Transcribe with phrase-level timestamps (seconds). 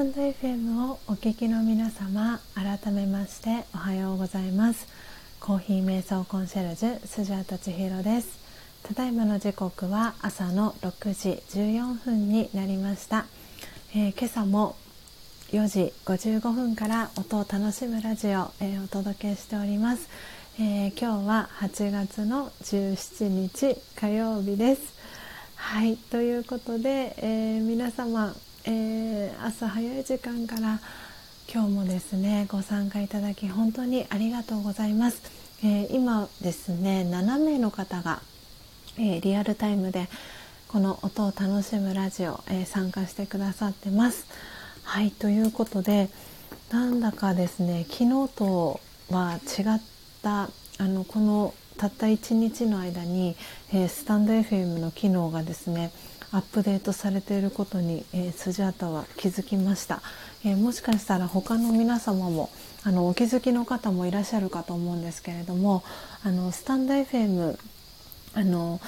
[0.00, 4.88] タンド FM をお聞きの皆様改めましておはようございます。
[5.40, 8.38] コーヒー瞑想コンシェルジュスジャータ千尋です。
[8.82, 13.26] ただいまの時刻は朝の6時14分になりました、
[13.94, 14.74] えー、今朝も
[15.50, 20.08] 4時55分から音を楽しむラジオ、えー、お届けしております、
[20.58, 24.98] えー、今日は8月の17日火曜日です。
[25.56, 28.34] はいということで、えー、皆様、
[28.72, 30.78] えー、朝早い時間から
[31.52, 35.22] 今日もですねご参加いただき本当にありがとうございます、
[35.64, 38.22] えー、今ですね7名の方が、
[38.96, 40.08] えー、リアルタイムで
[40.68, 44.28] この音を楽しむラジオ、えー、参加してくださってます。
[44.84, 46.08] はいということで
[46.70, 48.80] なんだかですね昨日と
[49.10, 49.82] は違っ
[50.22, 50.48] た
[50.78, 53.36] あのこのたった1日の間に、
[53.72, 55.90] え、スタンド FM の機能がですね
[56.32, 60.00] アップデートされていることに、えー、スジャータは気づきました、
[60.44, 62.50] えー、もしかしたら他の皆様も
[62.84, 65.82] あのお気づきの方もいらっしゃるかと思うんですけれども
[66.22, 67.58] あのスタンド FM
[68.34, 68.80] あの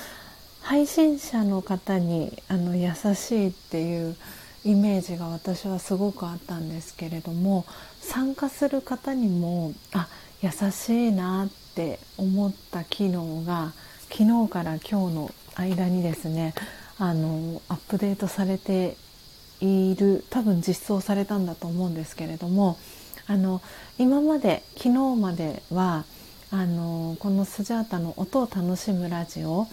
[0.61, 4.17] 配信者の方にあの優しいっていう
[4.65, 7.67] イメージが私はすごくあったんですけれども
[8.01, 10.07] 参加する方にもあ
[10.41, 13.73] 優しいなって思った機能が
[14.11, 16.55] 昨日から今日の間にですね
[16.99, 18.97] あのアップデートされて
[19.61, 22.79] いる多分実装されたんだと思うんですけれども
[23.27, 23.61] あの
[23.99, 26.05] 今まで昨日までは
[26.51, 29.69] あのこのスジャータの音を楽しむラジオ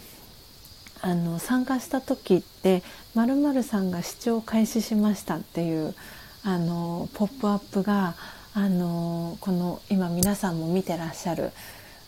[1.01, 2.83] あの参加した時って
[3.15, 5.95] まるさんが視聴開始しましたっていう
[6.43, 8.15] あのポップアップが
[8.53, 11.51] あのこの今皆さんも見てらっしゃる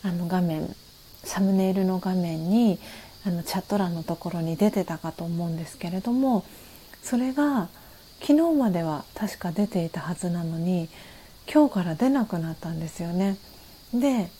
[0.02, 0.74] あの画面
[1.24, 2.78] サムネイルの画面に
[3.26, 6.44] あのチャット欄のところに出てたかと思うんですけれども
[7.02, 7.68] それが
[8.20, 10.88] 昨日までは確か出ていたはずなのに
[11.52, 13.36] 今日から出なくなったんですよね。
[13.92, 14.30] で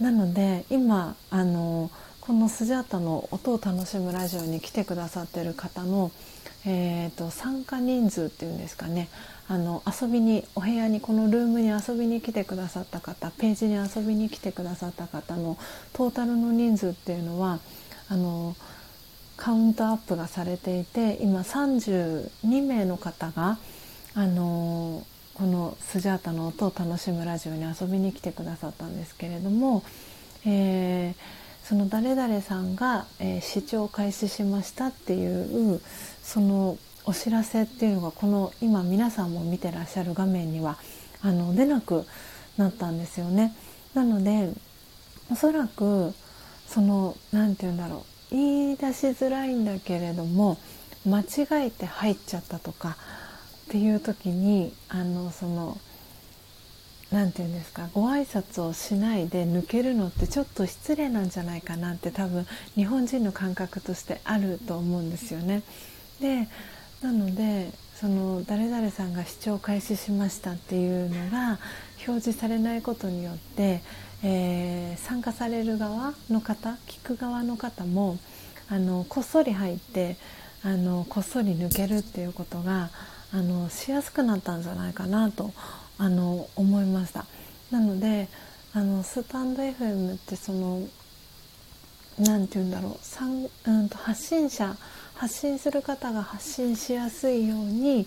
[0.00, 1.90] なので今あの
[2.20, 6.10] このスジャータの音を楽しむラジオに来てくださってる方の
[6.68, 9.08] えーと、参加人数っていうんですかね
[9.46, 15.56] あの遊びにお部屋にこのルームに遊びに来てくださった方ページに遊びに来てくださった方の
[15.92, 17.60] トータルの人数っていうのは
[18.08, 18.56] あの
[19.36, 23.58] カウントアップがされていて今32名の方が
[24.14, 25.04] あの
[25.34, 29.82] このスジャータの音を楽しむラジオに遊びに来てくださったんですけれども、
[30.44, 35.80] えーその誰々さんが、えー、視聴開始しましたっていう
[36.22, 40.78] そのお知らせっていうのがこの今皆さんも見てらっしゃる画面には
[41.22, 42.04] あの出なく
[42.56, 43.52] なったんですよね。
[43.94, 44.52] なので
[45.28, 46.14] おそらく
[46.68, 50.58] その何て言うんだろう言い出しづらいんだけれども
[51.06, 52.96] 間違えて入っちゃったとか
[53.68, 55.78] っていう時にあのその
[57.12, 65.62] 何て言うんですかご挨拶をしないで抜けるのってちょっと失礼なんじゃないかなって多分日本人の感覚としてあると思うんですよね。
[66.20, 66.48] で
[67.02, 67.70] なので
[68.00, 71.58] その誰々さんが視聴開始しましたっていうのが
[72.06, 73.82] 表示されないことによって、
[74.22, 78.18] えー、参加される側の方聞く側の方も
[78.68, 80.16] あのこっそり入って
[80.64, 82.90] あのこっそり抜けるっていうことが
[83.32, 85.52] あのしやすくなったんじゃないかなと
[85.98, 87.24] あの思いました。
[87.70, 88.28] なので
[88.72, 90.80] あのスタンド FM ってその
[92.18, 94.76] 何て言うんだろうんうんと発信者
[95.14, 98.06] 発信する方が発信しやすいように、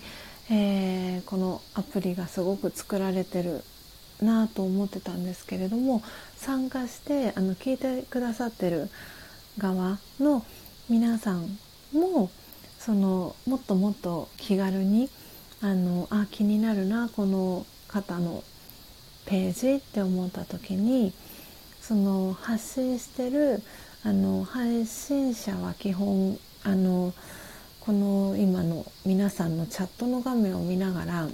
[0.51, 3.63] えー、このアプリがすごく作られてる
[4.21, 6.01] なと思ってたんですけれども
[6.35, 8.89] 参加してあの聞いてくださってる
[9.57, 10.45] 側の
[10.89, 11.57] 皆さん
[11.93, 12.29] も
[12.77, 15.09] そのもっともっと気軽に
[15.61, 18.43] あのあ気になるなこの方の
[19.25, 21.13] ページって思った時に
[21.81, 23.61] その発信してる
[24.03, 27.13] あの配信者は基本あの
[27.81, 31.27] この今の皆さんのチャットの画面を見ながら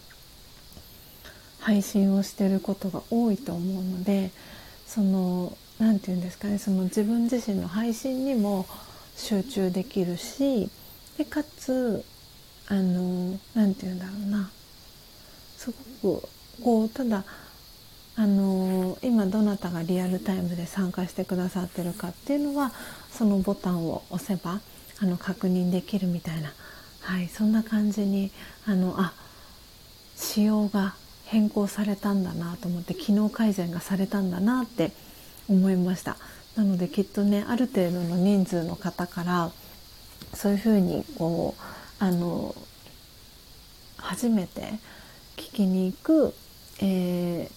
[1.65, 4.29] 配信をしてることが多いと思うので
[4.85, 8.67] その何て言うんですかねその自分自身の配信にも
[9.17, 10.69] 集中できるし
[11.17, 12.05] でかつ
[12.67, 14.51] あの何て言うんだろうな
[15.57, 15.73] す
[16.03, 16.29] ごく
[16.63, 17.23] こうただ
[18.17, 22.71] あの、今どなたがリアルタイムで参加してくださってるかっていうのは
[23.11, 24.61] そのボタンを押せば
[25.01, 26.53] あの確認できるみたいな、
[27.01, 28.31] はい、そんな感じに
[28.67, 29.13] あのあ
[30.15, 30.95] 仕様が
[31.25, 34.91] 変更されたんだなと思って機能改善がされたんだなって
[35.47, 36.17] 思いました。
[36.55, 39.51] なのできっとねある程度の人数の方から
[40.33, 42.55] そういうふうにこうあの
[43.97, 44.61] 初めて
[45.35, 46.33] 聞きに行く、
[46.81, 47.49] え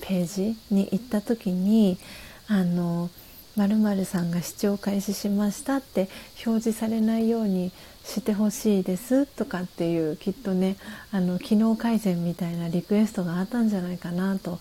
[0.00, 1.98] ー、ページに行った時に
[2.46, 3.10] あの
[3.56, 6.08] 〇〇さんが視聴開始しましたって
[6.46, 7.72] 表示されないように
[8.08, 10.76] してほしいですとかっていうきっとね
[11.12, 14.58] あの機能改善みたいなリクエストがあったんじゃないかなと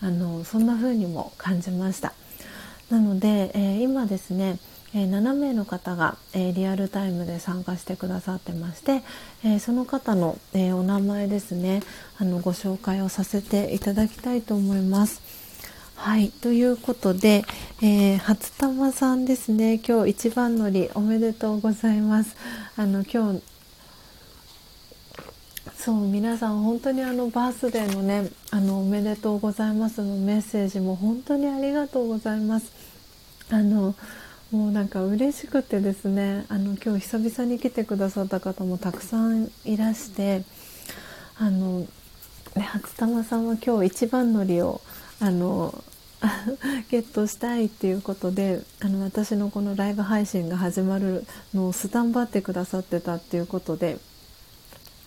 [0.00, 2.12] あのそんな風にも感じました。
[2.90, 4.58] なので、えー、今ですね、
[4.94, 9.02] えー、7名の方が、えー、リアルタイムで参加してくださってまして、
[9.44, 11.82] えその方の、えお名前ですね
[12.18, 15.27] あのご紹介をさせていただきたいと思います。
[16.00, 16.30] はい。
[16.30, 17.44] ということで、
[17.82, 19.80] えー、初玉さんですね。
[19.84, 22.36] 今日一番乗りおめでとうございます。
[22.76, 23.42] あの今日
[25.76, 32.70] そう皆さん本当にあのバースデーのねあのおめでとうございますのメッセージも本当にありがとうございます。
[33.50, 33.96] あの
[34.52, 40.44] もうなんか嬉しくてですねあの今日久々に来てくださった方もたくさんいらして
[41.38, 41.88] あの、ね、
[42.62, 44.80] 初玉さんは今日一番乗りを
[45.20, 45.82] あの
[46.90, 51.24] ゲットしたいっていうことであの私のこのライブ配信が始まる
[51.54, 53.98] のをスタンバってくださってたっていうことで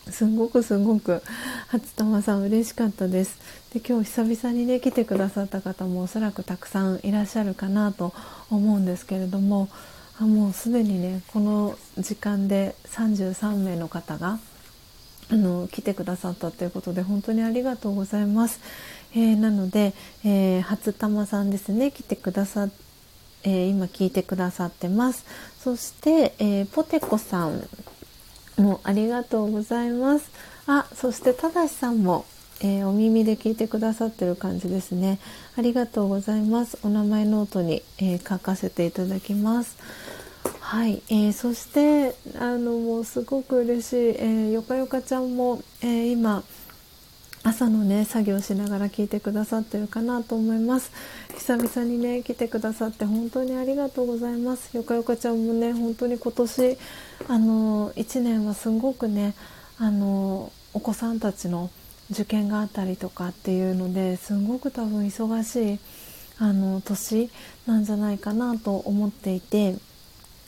[0.10, 1.22] すごくすごく
[1.68, 3.40] 初玉さん嬉しかったです
[3.74, 8.14] で今日久々にね来てくださった方もおそらくたくさんいらっしゃるかなと
[8.50, 9.70] 思うんですけれども
[10.20, 14.40] あもうすでにねこの時間で33名の方が
[15.30, 18.60] あの来てくださったということで本当にありがとうございます。
[19.14, 19.94] えー、なので、
[20.24, 22.70] えー、初玉さんですね来てくださっ
[23.44, 25.26] えー、今聞いてくださってます。
[25.60, 27.68] そして、えー、ポテコさん
[28.58, 30.30] もありがとうございます。
[30.68, 32.26] あそしてただしさんも、
[32.62, 35.20] えー、お耳で聞いてくださってる感じですね。
[35.58, 36.78] ありがとうございます。
[36.84, 39.78] お名前ノートに、え書かせていただきます。
[40.60, 46.44] はい、えー、そしてあのもうすごく嬉しい、えー、よかよかちゃんも、えー、今
[47.44, 50.92] 朝のね作業しながら聞いてくださってるかなと思います。
[51.36, 54.78] 久々にね来てくださって本当にありがとうございます。
[54.78, 56.78] よかよかちゃんもね本当に今年
[57.28, 59.34] あの1年はすごくね
[59.80, 61.72] あのお子さんたちの
[62.12, 65.80] 受験があったりとかっていうのですごく多分忙しい
[66.38, 67.32] あの年
[67.66, 69.76] なんじゃないかなと思っていて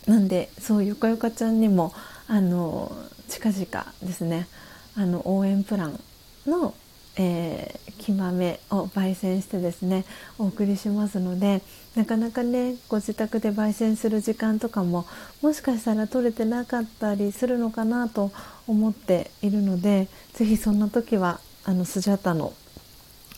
[0.05, 1.93] なんでそうよかよかちゃんにも
[2.27, 2.91] あの
[3.29, 4.47] 近々ですね
[4.95, 5.99] あの応援プラン
[6.45, 6.75] の
[7.15, 10.03] えー、木豆を焙煎してですね
[10.39, 11.61] お送りしますので
[11.95, 15.05] なかなかねご自宅で焙煎する時間とかも
[15.41, 18.31] もしかしたら取れてなかったりするのかなと
[18.67, 22.53] 思っているので是非そんな時はあのスジャタの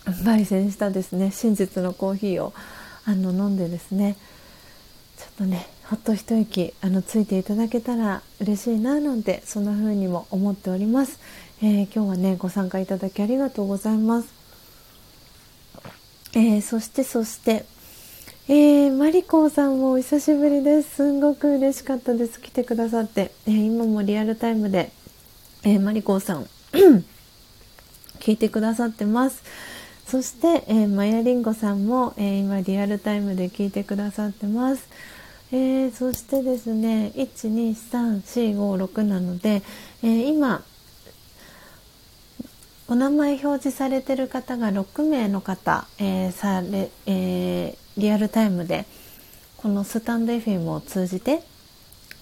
[0.05, 2.53] 焙煎したですね真実のコーヒーを
[3.05, 4.15] あの飲んでですね
[5.17, 11.19] ちょっとねほっと一息あのついていただけたら嬉しいななんてそんな風にも思っております。
[11.61, 14.27] えー、今日はねご参加いただきありがとうございます。
[16.33, 17.65] えー、そしてそして、
[18.49, 20.95] えー、マリコさんもお久しぶりです。
[20.97, 22.41] すんごく嬉しかったです。
[22.41, 24.91] 来てくださって、えー、今もリアルタイムで、
[25.63, 26.45] えマリコさん
[28.19, 29.41] 聞いてくださってます。
[30.07, 34.89] そして、えー、マヤリンゴさんも、え今リアルタイムで聞いてくださってます。
[35.53, 39.63] えそしてですね、1、2、3、4、5、6なので、
[40.03, 40.65] え今
[42.87, 48.85] お名前表示されてる方が6名の方、えー、されえー、リアルタイムで
[49.57, 51.41] このスタンド FM を通じて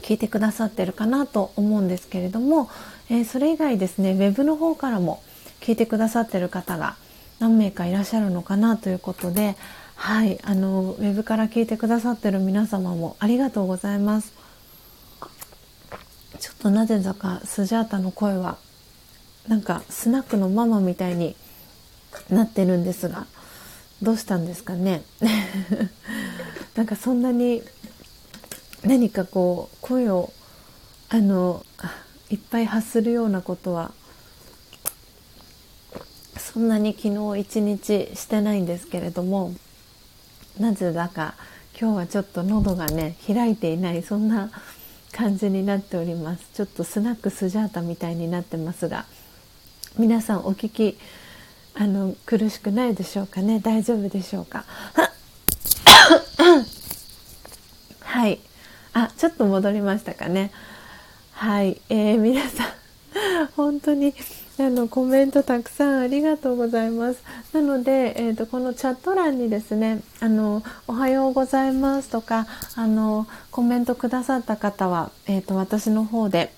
[0.01, 2.69] 聞いてくださってるかなと思うんですけれども、
[3.09, 5.21] えー、それ以外ですねウェブの方からも
[5.59, 6.95] 聞いてくださってる方が
[7.39, 9.57] 何名かいらっしゃるのかなということで
[9.95, 14.33] はいあのウェブから聞いてくださってる皆様もありがとうございます。
[16.39, 18.57] ちょっとなぜだかスジャータの声は
[19.47, 21.35] なんかスナックのママみたいに
[22.29, 23.25] なってるんですが
[24.01, 25.03] どうしたんですかね？
[26.75, 27.61] なんかそんなに
[28.83, 30.33] 何かこう声を
[31.09, 31.65] あの
[32.29, 33.91] いっぱい発するようなことは
[36.37, 39.53] そんなに昨日一日してないんですけれども
[40.59, 41.35] なぜだか
[41.79, 44.51] 今日はちょっと喉がね開いていないそんな
[45.11, 46.45] 感じになっております。
[46.53, 49.05] ちょっとスナックスジャータみたいになってますが
[49.97, 50.97] 皆さんお聞き
[51.75, 53.59] あの苦しくないでしょうかね？
[53.59, 54.65] 大丈夫でしょうか？
[58.01, 58.39] はい。
[58.93, 60.51] あちょっと戻りましたかね？
[61.31, 62.67] はい、えー、皆さん
[63.55, 64.13] 本当に
[64.59, 67.23] あのコメントたくさんありがとうございます。
[67.53, 76.53] なので、えーと、このチャット欄にですねあの「おはようございます」とかあのコメントくださった方は、えーと私の方で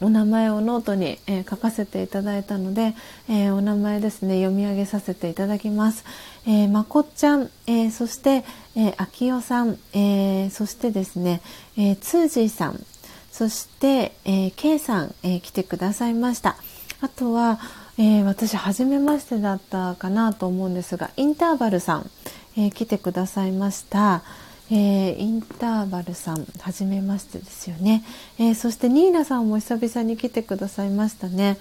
[0.00, 2.94] お名前をノートに、えー、書かせていただいたので、
[3.28, 6.04] えー、お名前ですね読み上げさせていただきます。
[6.46, 8.44] えー、まこっちゃん、えー、そして、
[8.76, 11.40] えー、あきよさん、えー、そしてですね、
[11.76, 12.84] えー、つーじーさん
[13.32, 16.56] そして、えー、けいさん、えー、来てくださいました。
[17.00, 17.60] あとは、
[17.98, 22.10] えー、私初めましてだったかなと思うんですがインターバルさん、
[22.56, 24.22] えー、来てくださいました。
[24.70, 28.04] えー、インターバルさん、はじめましてですよね、
[28.38, 31.58] えー、そしてニーナさんも久々に来てくださいましたね。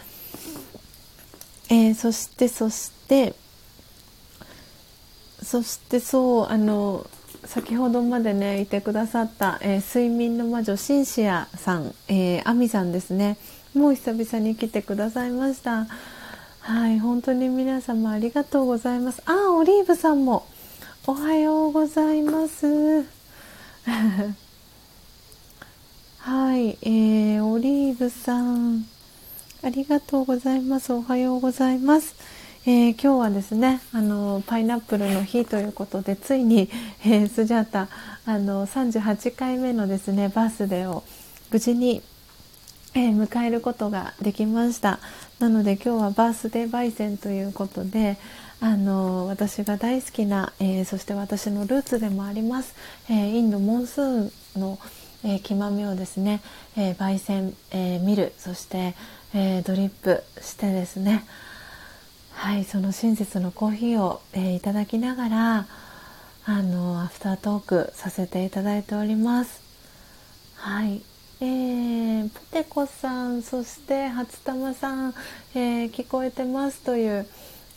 [1.70, 3.34] えー、そしてそして
[5.42, 7.10] そしてそうあの
[7.46, 13.38] 先ほどまでねいてくださった、え睡眠の魔女シンシアさん、えー、アミさんですね。
[13.74, 15.88] もう久々に来てくださいました。
[16.60, 19.22] はい本当に皆様ありがとうございます。
[19.26, 20.46] あオリーブさんも。
[21.10, 22.68] おはようございます。
[26.20, 28.86] はい、えー、オリーブさん、
[29.64, 30.92] ありがとうございます。
[30.92, 32.14] おはようございます。
[32.66, 36.70] えー、今日はですね、あのパイナップルの日ということで、ついに、
[37.06, 37.88] えー、スジャータ
[38.26, 41.06] あの38回目のですねバースデーを
[41.52, 42.02] 無事に、
[42.96, 45.00] えー、迎えることができました。
[45.40, 48.18] なので今日はバースデー焙煎ということで、
[48.60, 52.76] あの私が大好きな、えー、そして私のルーツでもあります、
[53.10, 54.80] えー、インドモンスーンの、
[55.24, 56.42] えー、木豆をですね、
[56.76, 58.96] え焙煎、え見るそして、
[59.36, 61.24] えドリップしてですね
[62.34, 65.68] はいその真実のコーヒーを、えいただきながら
[66.46, 69.62] あのアフタートークさせていただいております。
[70.56, 71.02] はい
[71.40, 75.14] えー、ポテコさんそして初玉さん、
[75.54, 77.28] えー、聞こえてますという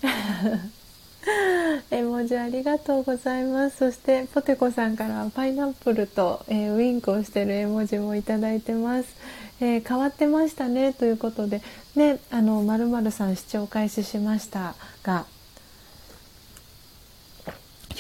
[1.90, 3.76] 絵文字ありがとうございます。
[3.78, 9.08] そしてポテコさんからパイナップルと、えー、ウインクをしてる絵文字もいただいてます、
[9.60, 10.92] えー、変わってましたね。
[10.92, 11.62] ということで
[11.94, 15.26] ねあのまるまるさん視聴開始しましたが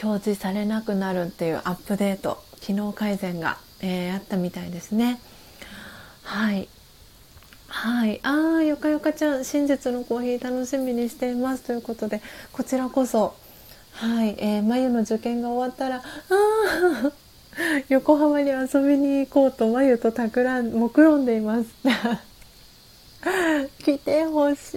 [0.02, 5.20] 表示されなくなるっていうアップデート機能改善が、えー、あったみたいですね。
[6.22, 6.68] はい。
[7.80, 12.20] はい、ああよかよかちゃん真実のコーヒー楽しみにしていますということで
[12.52, 13.34] こちらこそ。
[13.92, 16.02] はい、えー、眉の受験が終わったらああ
[17.88, 21.70] 横浜に遊びに行こうと眉とたくらん目論んでいます。
[23.82, 24.76] 来てほしい。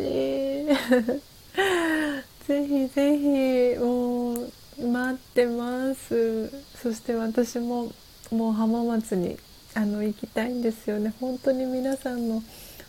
[2.48, 4.50] ぜひぜひもう
[4.80, 6.50] 待ってます。
[6.82, 7.92] そして私も
[8.32, 9.38] もう浜松に
[9.74, 11.14] あの行きたいんですよね。
[11.20, 12.42] 本当に皆さんの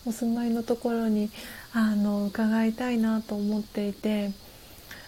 [0.06, 1.30] お住まいのところに
[1.72, 4.30] あの伺いたいなと思っていて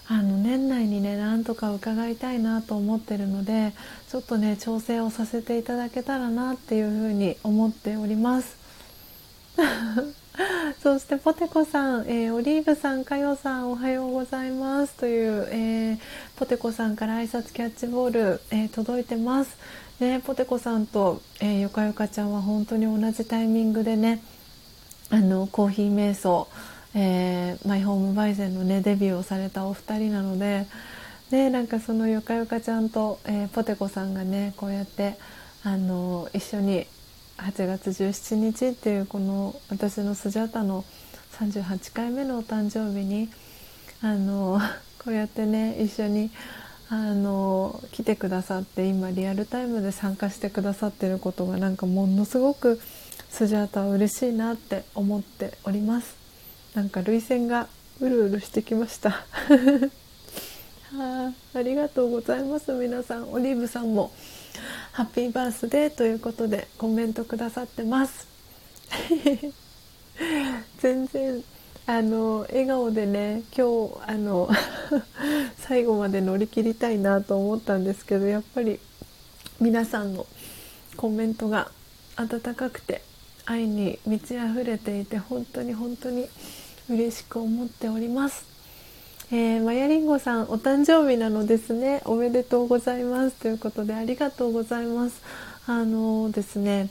[0.08, 3.72] あの年内にねなんとか伺いたいなと思ってるので
[4.08, 8.56] ちょっとね調整をさせていただけたらなっていうふうに思っております。
[10.82, 15.98] そしてポテコさん、えー、オリーブさん、かよさん、おはようございますという、えー、
[16.36, 19.56] ポテコさんから挨拶キャッチボール、えー、届いてます。
[19.98, 24.20] ね、ポテコさんと、えー、よかよかちゃんは本当に同じタイミングでね、
[25.10, 26.48] あのコーヒー瞑想、
[26.94, 30.66] えー、マイホームバイゼンのねデビューをされたお二人なので
[31.30, 35.16] でなんかそのよかよかちゃんと、えー、ポテコさんがねこうやって
[35.62, 36.86] あの一緒に
[37.38, 40.84] 8月17日っていうこの私のスジャタの
[41.38, 43.28] 38回目のお誕生日に
[44.00, 44.60] あの
[45.04, 46.30] こうやってね一緒に
[46.88, 52.80] あの来てくださって今リアルタイムで参加してくださってることがなんかものすごく
[53.36, 56.16] スジャータは嬉しいなって思っております。
[56.74, 57.68] なんか涙腺が
[58.00, 59.10] うるうるしてきました。
[60.98, 62.72] あ、ありがとうございます。
[62.72, 64.10] 皆さんオリーブさんも
[64.92, 68.26] ハッピーバースデーということでコメントくださってます。
[70.80, 71.44] 全然
[71.84, 74.48] あの笑顔でね今日あの
[75.60, 78.80] 最後まで乗り切りたいなと思ったんですけどやっぱり
[79.60, 80.24] 皆さんの
[80.96, 81.70] コメントが
[82.16, 83.02] 温かくて
[83.46, 86.28] 愛に満ち溢れていて本当に本当に
[86.90, 88.44] 嬉しく思っております。
[89.32, 92.02] えー、マヤリンゴさんお誕生日なのですね。
[92.04, 93.36] おめでとうございます。
[93.36, 95.22] ということでありがとうございます。
[95.66, 96.90] あのー、ですね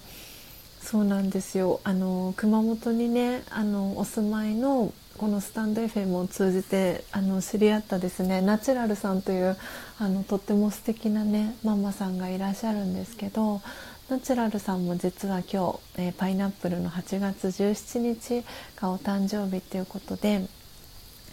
[0.81, 1.79] そうなんですよ。
[1.83, 9.55] あのー、熊本にねあのお住まいのこのスタンド FM を通じてあの知り合ったですねナチュラルさんという
[9.97, 13.61] あのとっても素敵なねママさんがいらっしゃるんですけど
[14.07, 18.45] ナチュラルさんも実は今日、えー、パイナップルの8月17日
[18.79, 20.45] がお誕生日っていうことで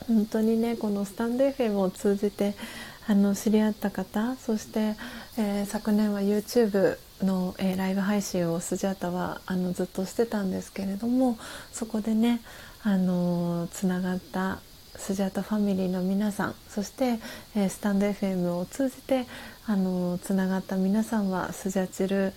[0.09, 2.55] 本当にねこのスタンド FM を通じて
[3.07, 4.95] あの知り合った方そして、
[5.37, 11.37] えー、昨年は YouTube の、えー、ライブ配信をスジャータはあのずっとしてたんですけれども
[11.73, 12.41] そこでね
[12.85, 14.61] あのつながった
[14.97, 17.19] スジャータファミリーの皆さんそして、
[17.55, 19.27] えー、スタンド FM を通じて
[19.65, 22.33] あのつながった皆さんはスジャチル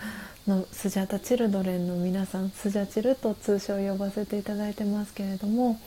[0.48, 5.80] のスジャタチルドレンの皆さんスジャチルと通称呼ばせていただいてますけれども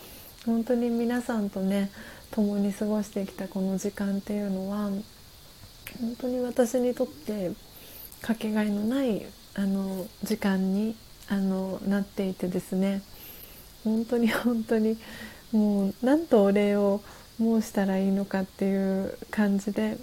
[0.44, 1.90] 本当に皆さんとね
[2.32, 4.90] 共に過ごしてきたこの時間っていうのは
[6.00, 7.52] 本当に私にとって
[8.20, 9.24] かけがえのない
[9.54, 10.96] あの時間に
[11.28, 13.02] あのなっていてですね
[13.84, 14.96] 本当に本当に
[15.52, 17.00] もう何とお礼を
[17.38, 19.98] 申したらいいのかっていう感じで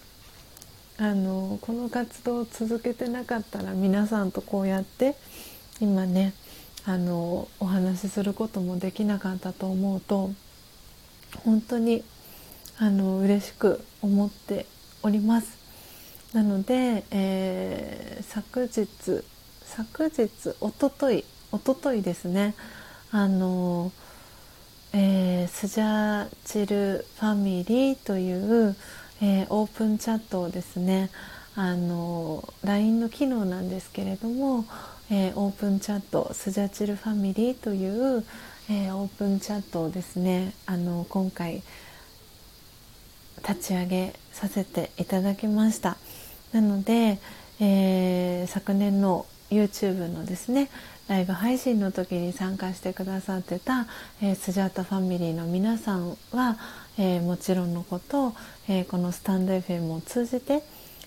[0.98, 5.16] あのこの活動を続けてなかったら皆さんとこうやって
[5.82, 6.34] 今ね
[6.86, 10.32] あのお話しすることもできなかったと思うと
[11.44, 12.04] 本当に
[12.78, 14.66] あの嬉しく思って
[15.04, 15.58] おります。
[16.34, 18.88] なので、えー、昨日
[19.66, 22.56] 昨日おとといおとといですね
[23.12, 23.92] あの、
[24.94, 28.76] えー、スジャチルファミリーという、
[29.26, 31.10] えー、オープンチャットをですね
[31.56, 34.66] あの LINE の機能なんですけれども、
[35.10, 38.24] えー、オープンチャットスジャチルファミリーという、
[38.70, 41.64] えー、オープンチャットをですねあの今回
[43.48, 45.98] 立ち上げさせていただきました。
[46.52, 47.18] なので、
[47.60, 50.70] えー、昨年の YouTube のですね
[51.07, 53.86] ライブ配信の時に参加してくださってた、
[54.23, 56.57] えー、スジャータファミリーの皆さんは、
[56.98, 58.34] えー、もちろんのこと、
[58.68, 60.64] えー、このスタンド FM を通じて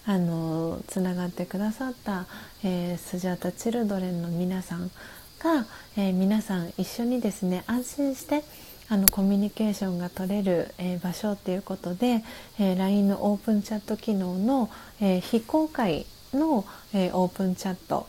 [0.06, 2.26] あのつながってくださった、
[2.64, 4.90] えスジャータチルドレンの皆さん
[5.38, 5.66] が、
[5.98, 8.42] え皆さん一緒にですね安心して
[8.88, 12.24] あのコミュニケーションが取れる、えー、場所っていうことで、
[12.58, 14.70] えー、LINE のオープンチャット機能の、
[15.02, 16.64] えー、非公開の、
[16.94, 18.06] えオープンチャット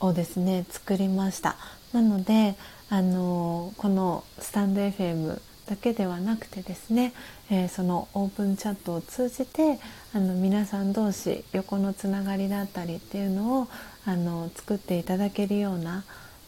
[0.00, 1.56] をですね作りました。
[1.92, 2.56] なので、
[2.90, 7.14] あのこのスタンド FM だけではなくてですね、
[7.50, 9.78] えそのオープンチャットを通じて
[10.12, 13.68] あの皆さん同士横のつながりだったりっていうのを
[14.04, 16.04] あの作っていただけるような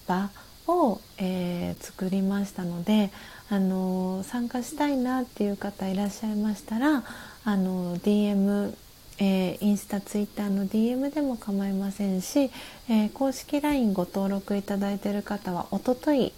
[0.07, 0.31] 場
[0.67, 3.11] を、えー、作りましたので
[3.49, 7.05] あの参加したいなっていう方いらっしゃいましたら
[7.45, 8.75] あの DM
[9.19, 12.51] えー、インスタツイッターの DM でも構いませんし、
[12.89, 16.33] えー、公式 LINE ご登録いただいている方はおととい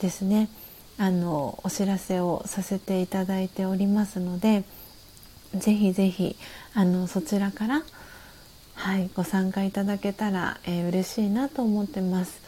[0.00, 0.48] ですね
[0.98, 4.64] あのお知らせをさせていただいておりますので
[5.54, 6.36] ぜひぜひ
[6.74, 7.82] あのそちらから、
[8.74, 12.40] はい、ご参加いただけたら、えー、嬉しいなと思ってます。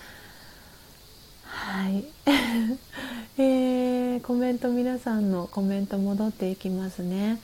[1.45, 2.05] はい、
[3.37, 7.39] えー、コメント皆さんのコメント戻っていきますね。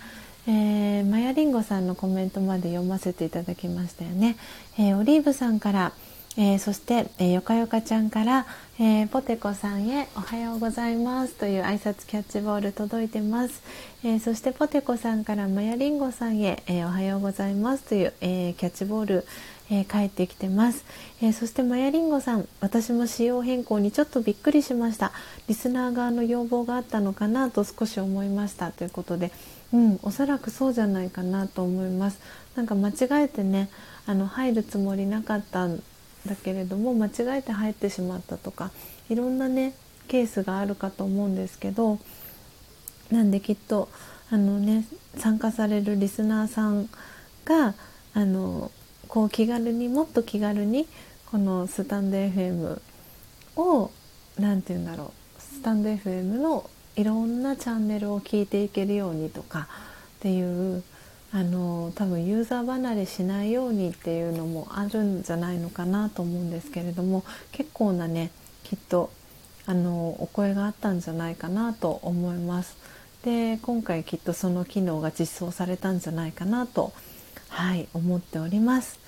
[0.53, 4.37] えー、マヤリンゴさんのコメントまで読ませていただきましたよね。
[4.77, 5.93] えー、オリーブさんから、
[6.37, 8.47] えー、そして、えー、よかよかちゃんから、
[8.81, 13.63] えー、ポテコさんへおはようございますという挨拶キャッチボール届いてます、
[14.05, 19.27] えー、そしてポテコさんからマヤリンゴさんへ、えー、おはようございますという、えー、キャッチボール、
[19.71, 20.85] えー、帰ってきてます、
[21.21, 25.13] えー、そしてマヤリンゴさん私も仕様変更にちょっとびっくりしました。
[25.49, 29.33] リスナー側の要望があったのかなと少し思いましたということで
[29.73, 32.19] うんおそらくそうじゃないかなと思います。
[32.57, 33.69] なんか間違えてね
[34.07, 35.83] あの入るつもりなかったん
[36.27, 38.71] だけれども間違えて入ってしまったとか
[39.09, 39.75] いろんなね
[40.09, 41.99] ケースがあるかと思うんですけど
[43.11, 43.89] なんできっと
[44.31, 44.85] あのね
[45.17, 46.89] 参加されるリスナーさん
[47.45, 47.75] が
[48.13, 48.71] あの
[49.09, 50.87] こう気軽にもっと気軽に
[51.31, 52.81] このスタンド FM
[53.57, 53.91] を
[54.39, 59.69] 何て言うんだろうスタンド FM のいろんなチャンネルを聞いていけるようにとか
[60.19, 60.83] っていう
[61.33, 68.31] あの多分ユーザー離れしないようにっていうのもあるんじゃないのかなと思うんですけれども結構なね
[68.65, 69.11] きっと
[69.67, 72.77] あのお声があったんじゃないかなと思います。
[73.25, 76.93] で今回きっとその機能が実装されたんじゃないかなと
[77.49, 79.00] はい思っております。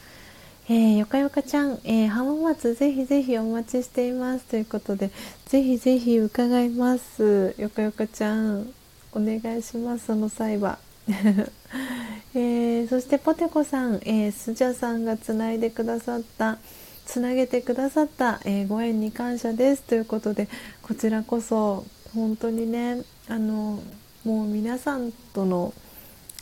[0.73, 4.47] えー、よかよかちゃん、えー、浜松ぜひぜひお待ちしています。
[4.47, 5.11] ということで
[5.45, 7.55] ぜひぜひ伺います。
[7.59, 8.73] よかよかちゃん
[9.13, 10.07] お願いします。
[10.07, 10.79] その際は、
[12.35, 16.57] えー、そしてポテコさん、えー、スジャさんがつないでくださった
[17.05, 19.83] つなげてくださった、えー、ご縁に感謝です。
[19.83, 20.49] ということで
[20.81, 21.85] こちらこそ
[22.15, 23.79] 本当にねあの
[24.25, 25.75] もう皆さんとの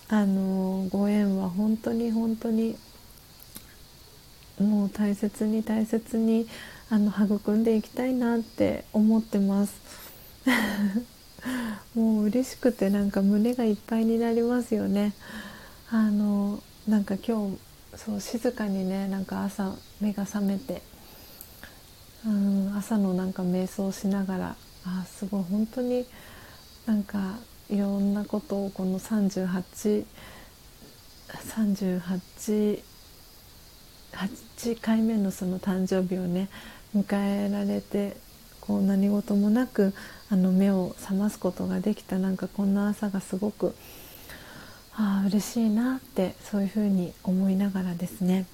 [0.07, 2.77] あのご縁は本当に本当に
[4.61, 6.47] もう大切に大切に
[6.91, 9.75] あの育んでいきたいなって思ってます。
[11.95, 15.13] もう嬉しくてなんか胸がいっぱいになりますよね。
[15.91, 17.59] あのなんか今日
[17.97, 20.83] そう静かにねなんか朝目が覚めて
[22.25, 26.07] うん朝のなんか瞑想しながらあすごい本当に
[26.87, 27.39] なんか
[27.69, 30.05] いろんなことをこの38
[31.29, 32.83] 38
[34.21, 36.49] 8回目のその誕生日をね
[36.95, 38.17] 迎えられて
[38.61, 39.95] こう何事もなく
[40.31, 42.19] あの目を覚ますことができた。
[42.19, 43.75] なんかこんな朝がすごく
[44.95, 48.47] ああ嬉しいなってそういうふうに思いながらですね。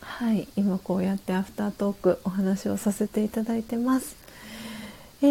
[0.00, 4.16] はい今こうやってアフタートークお話をさせていただいてます。
[5.24, 5.26] え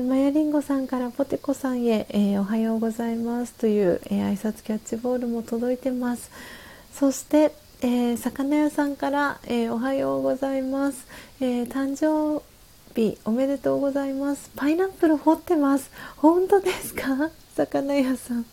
[0.00, 6.30] ー、マヤリンゴさんからポテコさんへ、えー、おはようございますという、えー、挨拶キャッチボールも届いてます。
[6.92, 11.06] そして、えー、魚屋さんから、えおはようございます、
[11.40, 12.42] え誕生
[12.94, 14.50] 日おめでとうございます。
[14.54, 15.90] パイナップル掘ってます。
[16.16, 17.30] 本当ですか？
[17.56, 18.44] 魚屋さん。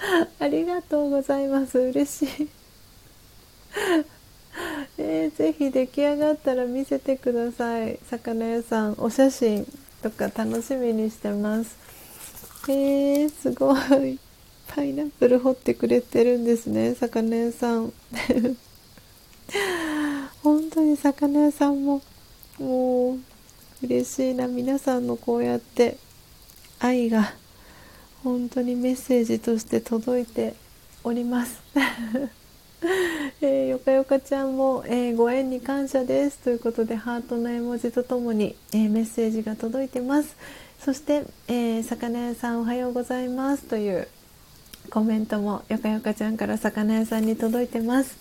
[0.40, 1.78] ありがとうございます。
[1.78, 2.48] 嬉しい。
[4.98, 7.98] えー、ぜひ出来上がったら見せてください。
[8.10, 9.64] 魚屋さんお写真
[10.02, 11.76] とか楽しみにしてます。
[12.68, 14.18] えー、すごい
[14.72, 17.92] パイナップル掘ってくれてるんですね魚屋さん。
[20.44, 22.00] 本当に魚屋さんも
[22.58, 23.18] もう
[23.82, 25.98] 嬉しいな皆さんのこうやって
[26.78, 27.34] 愛が
[28.22, 30.54] 本当にメッセージとして届いて
[31.02, 31.60] おります。
[33.42, 36.38] えー、よかよかちゃんも、えー、ご縁に感謝です。
[36.38, 40.36] ということでハートの絵文字とともに、えー、メッセージが届いてます。
[40.78, 43.64] そして、え魚屋さんおはようございます。
[43.64, 44.08] という
[44.90, 48.18] コメントもよかよかちゃんから魚屋さんに届いてます、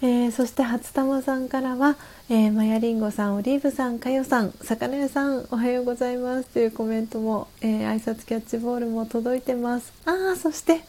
[0.00, 1.96] えそして初玉さんからは、
[2.30, 9.92] えマヤリンゴさんオリーブさんかよさん魚屋さんおはようございますというコメントも、え挨拶キャッチボールも届いてます。
[10.04, 10.80] ああそして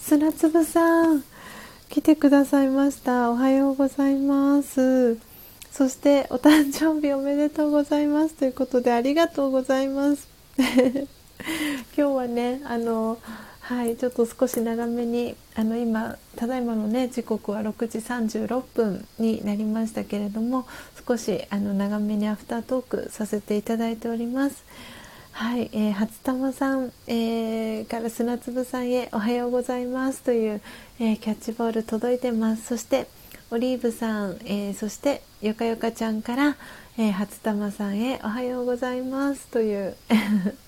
[0.00, 1.22] 砂粒さん
[1.88, 3.30] 来てくださいました。
[3.30, 5.16] おはようございます。
[5.70, 10.26] そしてお誕生日おめでとうございますということでありがとうございます。
[10.58, 11.06] 今
[11.94, 13.18] 日はねあの
[13.66, 20.68] はいちょっと少し長めにあの今ただいまのね時刻は6時36分になりましたけれども
[21.04, 24.64] 少しあの長めにアフタートークさせていただいております。
[25.32, 30.22] はい、えー、初玉さん、えー、から砂粒さんへおはようございます。
[30.22, 30.60] という、
[31.00, 32.66] えー、キャッチボール届いてます。
[32.66, 33.08] そして
[33.50, 36.56] オリーブさん、えー、そしてよかよかちゃんから、
[36.98, 39.48] えー、初玉さんへおはようございます。
[39.48, 39.96] という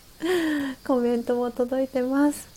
[0.84, 2.47] コメントも届いてます。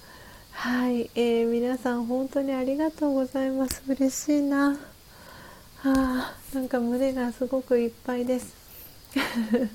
[0.61, 3.81] はい、えー、皆さん本当にありがとうございます。
[3.87, 4.77] 嬉しいな。
[5.83, 8.53] あなんか胸がすごくいっぱいです。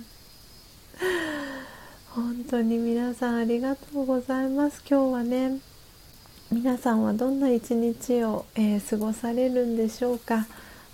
[2.15, 4.81] 本当に皆さんありがとうございます。
[4.89, 5.59] 今日はね
[6.53, 10.47] 皆さんはどんな一日を、えー、過ごされるんでしょうか。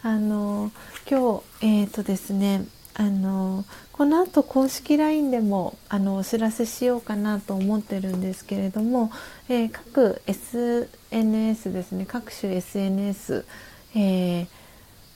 [0.03, 0.73] あの
[1.07, 2.65] 今日えっ、ー、とですね
[2.95, 3.67] あの
[4.03, 9.13] この後公式 LINE でもあのお知らせしようかなと思ってるんですけれども、
[9.49, 13.45] えー、各 SNS ですね各種 SNS、
[13.95, 14.47] えー、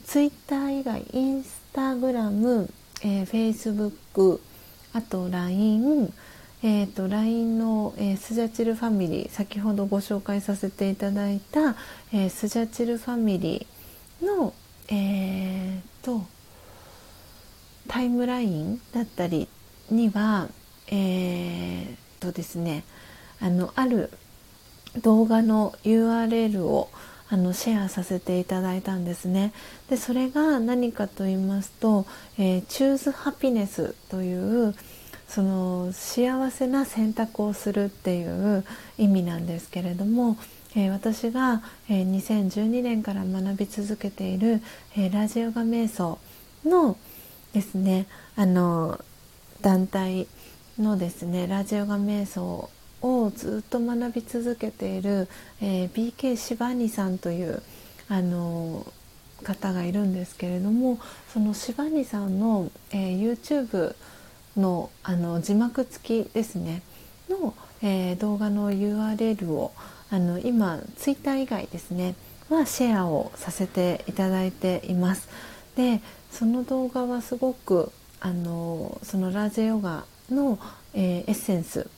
[0.05, 2.71] Twitter 以外インスタグラム、
[3.03, 4.39] えー、Facebook
[4.93, 6.15] あと LINE
[6.63, 11.75] えーと、LINE の、えー、スジャチルファミリー先ほどご紹介させていただいた、
[12.13, 14.55] えー、スジャチルファミリーの、
[14.89, 16.25] えーと、
[17.97, 19.48] タイムラインだったり
[19.90, 20.48] には
[20.89, 22.85] えー、とですね
[23.40, 24.10] あのある
[25.01, 26.90] 動画の URL を
[27.31, 29.55] あのシェアさせていただいたんですね。
[29.89, 32.05] でそれが何かと言いますと
[32.36, 34.74] 「えー、Choose Happiness」という
[35.27, 38.62] その幸せな選択をするっていう
[38.98, 40.36] 意味なんですけれども、
[40.74, 42.16] えー、私が、えー、
[42.51, 44.60] 2012年から学び続けている、
[44.97, 46.18] えー、ラジオガ瞑想
[46.62, 46.98] の
[47.57, 48.07] ですね
[48.37, 49.03] あの
[49.62, 50.27] 団体
[50.78, 52.69] のですねラジオガ瞑想
[53.01, 55.27] をずっと学び続けている、
[55.62, 57.62] えー、BK シバニさんという
[58.11, 58.87] あの
[59.43, 60.99] 方がいるんですけれども
[61.33, 63.95] そのシバニさんの、えー、YouTube
[64.55, 66.83] のあの字幕付きですね
[67.31, 69.73] の、えー、動画の URL を
[70.11, 72.16] あの今 Twitter 以外ですね
[72.51, 75.31] はシェアをさせていただいています。
[75.74, 76.01] で
[76.37, 77.91] その動画はすごく
[78.21, 80.59] あのそのラージヨガの、
[80.93, 81.89] えー、エッセンス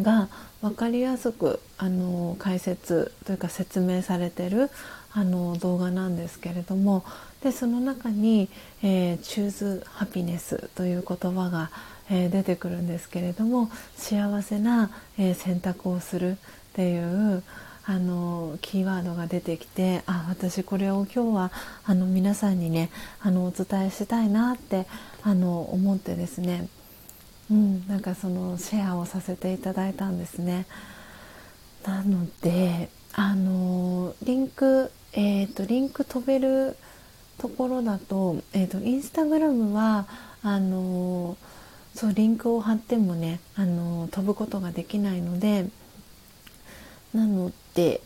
[0.00, 0.28] が
[0.62, 4.70] 分かりやすくあの解説というか説明されてる
[5.12, 7.04] あの動画なんですけれども
[7.42, 8.48] でその中に
[8.84, 11.70] 「えー、チューズハピネス」という言葉が、
[12.10, 16.34] えー、出てくるんですけれども幸せな、えー、選択をするっ
[16.74, 17.42] ていう
[17.90, 21.52] あのキーワードが出てきてあ私これを今日は
[21.86, 24.86] あの皆さんにねあのお伝えしたいなって
[25.22, 26.68] あの思ってですね、
[27.50, 30.66] うん、なんかそのシェアをさせていただいたんですね。
[31.86, 36.76] なのであのリンク、えーと、リンク飛べる
[37.38, 40.06] ところだと,、えーと、インスタグラムは
[40.42, 41.38] あの
[41.94, 45.70] そうリンクを貼ってもねあの飛ぶことができないので
[47.14, 48.00] なので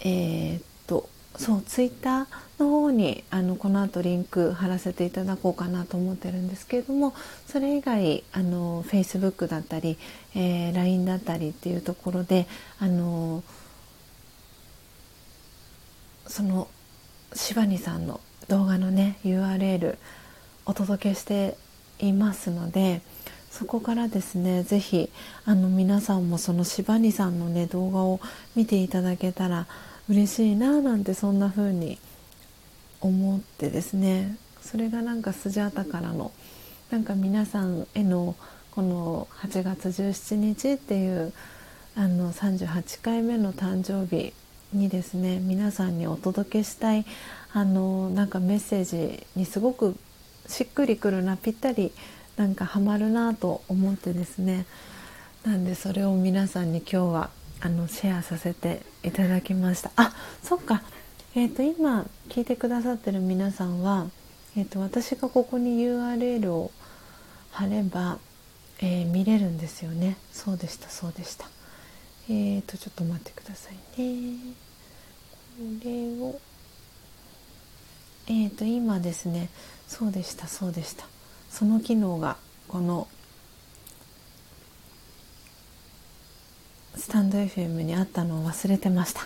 [0.00, 7.12] えっ、とそうツイッターの方にあのこの後リンク貼らせていただこうかなと思ってるんですけれども
[7.46, 9.98] それ以外あの Facebook だったり、
[10.34, 12.46] えー、LINE だったりっていうところで
[12.78, 13.42] あの
[16.26, 16.68] その
[17.32, 19.96] 柴ニさんの動画のね URL
[20.66, 21.56] お届けして
[21.98, 23.02] いますので
[23.56, 25.10] そこからですね是非
[25.44, 28.18] あの皆さんもその柴ニさんのね動画を
[28.56, 29.68] 見ていただけたら
[30.08, 32.00] 嬉しいななんてそんな風に
[33.00, 34.36] 思ってですね。
[34.60, 36.32] それがなんかスジャータからの
[36.90, 38.34] なんか皆さんへの
[38.72, 41.32] この8月17日っていう
[41.94, 44.32] あの38回目の誕生日
[44.72, 47.06] にですね皆さんにお届けしたい
[47.52, 49.96] あのなんかメッセージにすごく
[50.48, 51.92] しっくりくるなぴったり
[52.36, 54.66] なんかハマるなと思ってですね。
[55.44, 57.30] なんでそれを皆さんに今日は
[57.60, 59.90] あのシェアさせていただきました。
[59.96, 60.82] あそっか。
[61.36, 64.06] えーと、今聞いてくださってる皆さんは、
[64.56, 66.70] えーと、私がここに URL を
[67.50, 68.18] 貼れば、
[68.80, 70.16] えー、見れるんですよね。
[70.32, 71.48] そうでしたそうでした。
[72.28, 74.38] えーとちょっと待ってくださいね。
[75.56, 75.90] これ
[76.20, 76.40] を
[78.26, 79.50] えーと今ですね。
[79.86, 81.13] そうでしたそうでした。
[81.54, 82.36] その機能が
[82.66, 83.06] この
[86.96, 89.20] スタンド FM にあったのを忘れてました。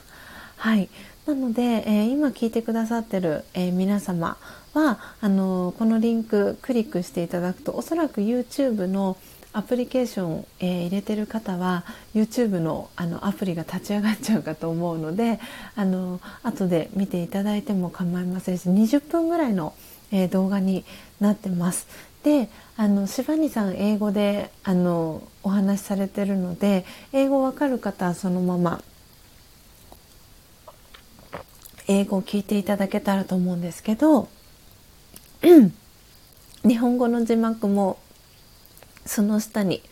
[0.59, 0.90] はい。
[1.26, 4.36] なので、えー、今聞いてくださってる、えー、皆様
[4.74, 9.16] はあのこのリンククリックしていただくとおそらく YouTube の
[9.55, 11.84] アプリケーション、えー、入れてる方は
[12.14, 15.40] YouTube のあのアプリが立ち上がっちゃうかと思うので
[15.76, 19.72] あの後で見ていただいても構いませんし20分ぐらいの、
[20.10, 20.85] えー、動画に
[21.20, 21.86] なってます。
[22.22, 28.82] であの柴ニさん英語であのお話しされてるので英語わかる方はそのまま
[31.86, 34.28] 英語を聞いていただけたらと思うんですけど
[36.66, 37.98] 日本語の字幕も
[39.06, 39.82] その下に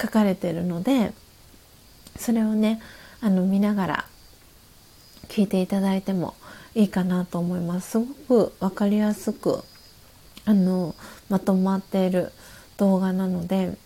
[0.00, 1.12] 書かれてるので
[2.16, 2.80] それをね
[3.20, 4.04] あの見ながら
[5.28, 6.34] 聞いていただいても
[6.78, 8.06] いいかなと思いますすご
[8.46, 9.64] く分かりやすく
[10.44, 10.94] あの
[11.28, 12.30] まとまっている
[12.76, 13.76] 動画なので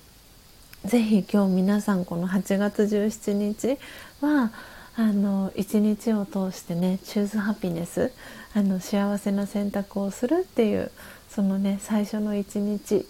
[0.85, 3.79] 是非今日皆さんこの8月17日
[4.21, 4.53] は
[4.95, 8.13] あの一日を通してね「チューズハピネス」
[8.55, 10.91] あの幸せな選択をするっていう
[11.31, 13.07] そのね最初の一日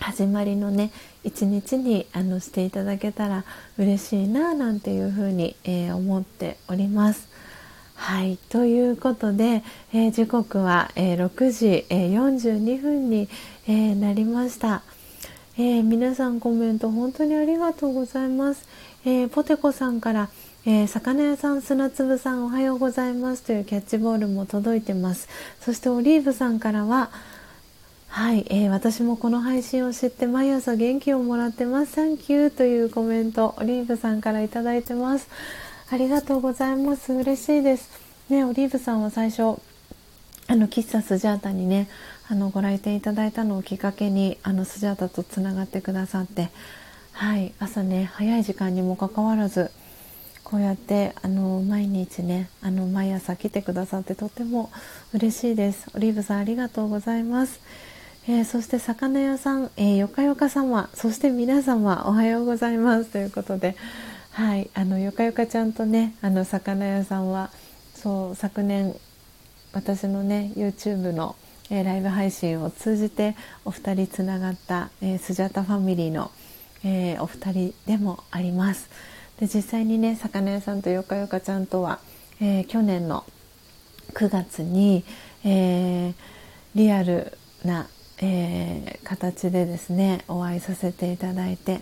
[0.00, 0.90] 始まりのね
[1.22, 3.44] 一日にあのしていただけたら
[3.78, 7.27] 嬉しいななんていうふうに、えー、思っております。
[7.98, 9.62] はいということで、
[9.92, 13.28] えー、時刻は、えー、6時、えー、42分に、
[13.66, 14.82] えなりました、
[15.58, 18.66] え皆さんコメント本当にありがとうございます、
[19.04, 20.30] えポテコさんから
[20.66, 25.28] 「えー、魚屋さん砂粒さんおはようございますというキャッチボールも届いてます。
[25.60, 27.10] そしてオリーブさんからは
[28.08, 31.92] はい、えー、私もこの配信を知って毎朝元気をもらってます。
[31.92, 35.28] サンキューというコメントオリーブさんから頂いてます。
[35.90, 37.14] ありがとうございます。
[37.14, 37.88] 嬉しいです。
[38.28, 39.58] ねオリーブさんは最初
[40.46, 41.88] あの喫茶スジャータにね
[42.28, 46.50] あのご来店いただいたのをきっかけにあのスジャータとつながってくださって
[47.12, 49.70] はい朝ね早い時間にもかかわらず
[50.44, 54.70] こうやってあの毎日ねあの毎朝来てくださってとても
[55.14, 55.90] 嬉しいです。
[55.94, 57.60] オリーブさんありがとうございます、
[58.26, 63.06] えー、そして魚屋さん、えー、よかよか様そして皆様おはようございます。
[63.06, 63.74] ということで
[64.38, 67.50] はいあのよかよかちゃんとねあの魚屋さんは
[67.96, 68.94] そう昨年
[69.72, 71.34] 私のね YouTube の、
[71.70, 73.34] えー、ライブ配信を通じて
[73.64, 76.30] お二人つながった、えー、スジャタファミリーの、
[76.84, 78.88] えー、お二人でもあります。
[79.40, 81.98] で実際にね魚屋さんとよかよかちゃんとは、
[82.40, 83.24] え、去年の
[84.14, 85.02] 9月に、
[85.44, 86.14] え、
[86.76, 87.88] リアルな、
[88.22, 91.80] え、形でですねお会いさせていただいて、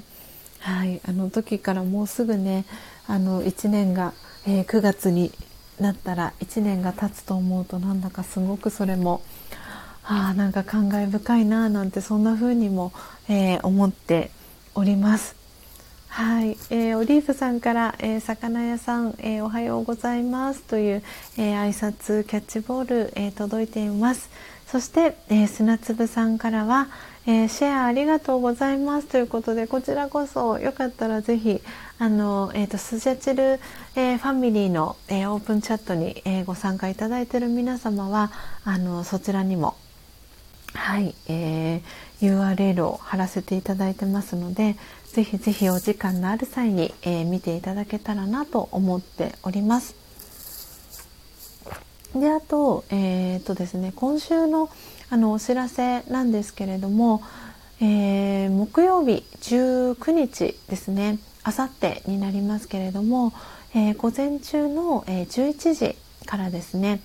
[0.66, 2.64] はい、あの時からもうすぐね
[3.06, 4.12] あの1年が、
[4.48, 5.30] え9月に
[5.78, 9.22] なったら1年が経つと思うとなんだかすごくそれも
[10.02, 12.93] あなんか感慨深いななんてそんな風にも、
[13.28, 14.32] え思って
[14.74, 15.36] おります。
[16.09, 21.02] はい、えー、オリーブさんから、えー、魚屋さん、えー、おはようございますという、
[21.36, 24.30] えー、挨拶キャッチボール、えー、届いています。
[24.66, 26.88] そして、えー、砂粒さんからは、
[27.28, 31.61] えー、シェアありがとうございますということでこちらこそよかったらぜひ
[31.98, 33.59] あの、えーと、スジャチル、
[33.97, 38.31] えー、ファミリーの、えー、オープンチャットに、え、ご参加いただいている皆様は
[38.65, 39.77] あのそちらにも
[40.74, 44.77] はい、えー、URL を貼らせていただいてますので
[45.07, 49.97] ぜひぜひお時間のある際に、え、見ていただけたらなと思っております。
[52.15, 54.70] であと,、えーとですね、今週の
[55.09, 57.23] あのお知らせなんですけれども、
[57.81, 61.19] えー、木曜日19日ですね。
[61.45, 63.33] あさってになりますけれども、
[63.73, 65.97] えー、午前中の、えー、11時
[66.27, 67.01] からですね。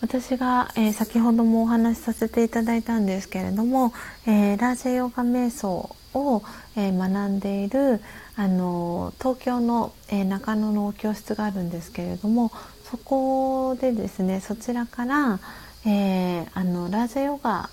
[0.00, 3.92] 私が、えー、先ほどもお話しさせていただいたんですけれども、
[4.26, 6.42] えー、ラージェヨガ瞑想を、
[6.76, 8.00] えー、学んでいる
[8.36, 12.52] あの東京の、え中野の教室があるんですけれども
[12.84, 15.40] そこでですねそちらから、
[15.86, 17.70] えあのラージェヨガ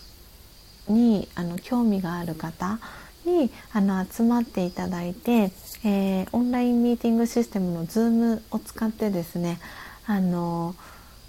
[0.88, 2.80] にあの興味がある方
[3.26, 5.52] にあの集まっていただいて、
[5.84, 9.60] えオンラインミーティングシステムの Zoom を使ってですね
[10.06, 10.76] あの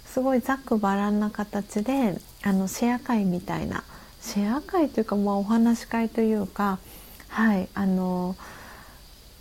[0.05, 3.83] すごいざっくばらんな形であのシェア会みたいな
[4.21, 6.79] シェア会というか、まあ、お話し会というか
[7.29, 8.35] はいあの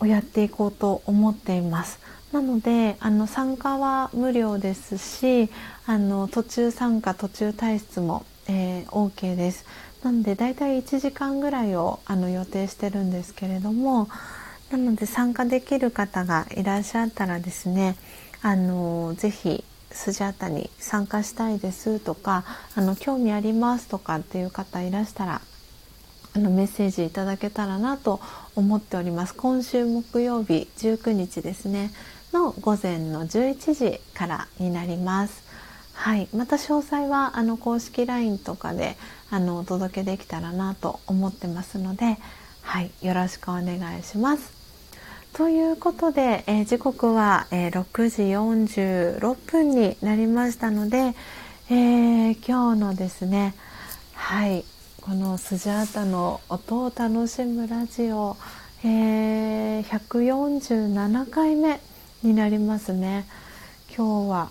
[0.00, 1.98] をやっていこうと思っています。
[2.36, 5.48] なのであの参加は無料ですし
[5.86, 9.64] あの途中参加途中退出も、えー、OK です。
[10.02, 14.10] なのでだいたい1時間ぐらいをあの予定してるんですけれども
[14.70, 17.96] なので参加できる方がいらっしゃったらですね
[18.42, 22.44] あのぜひスジャータに参加したいですとか
[22.74, 25.40] あの興味ありますとかっていう方いらしたら
[26.34, 28.20] あのメッセージいただけたらなと
[28.54, 31.90] 思っております今週木曜日19日ですね
[32.32, 35.44] の午前の11時からになります。
[35.92, 36.28] はい。
[36.34, 38.96] また詳細はあの公式 LINE とかで
[39.30, 42.18] あのお届けできたらなと思ってますので
[42.62, 42.90] はい。
[43.02, 44.52] よろしくお願いします。
[45.32, 48.22] ということで、えー、時刻は、えー、6時
[49.18, 51.14] 46分になりましたので、
[51.68, 53.54] えー、今日のですね
[54.14, 54.64] はい。
[55.02, 58.36] このスジャータの音を楽しむラジオ、
[58.82, 61.80] えー、147回目
[62.26, 63.24] になりますね。
[63.96, 64.50] 今日は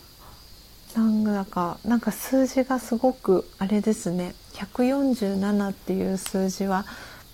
[0.96, 4.34] なんだかなんか数字がすごくあれですね。
[4.54, 6.86] 147っていう数字は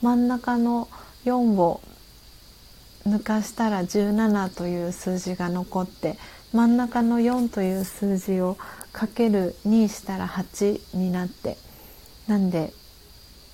[0.02, 0.88] 真ん中の
[1.26, 1.82] 4を
[3.06, 6.18] 抜かしたら17という数字が残って
[6.54, 8.58] 真ん中の4という数字を
[8.92, 11.58] かける2したら8になって
[12.28, 12.74] なんで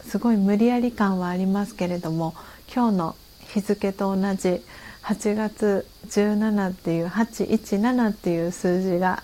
[0.02, 2.34] すごい無理やり感はありますけれども
[2.74, 4.62] 今日の日付と同じ
[5.08, 9.24] 8月17っていう817っていう数字が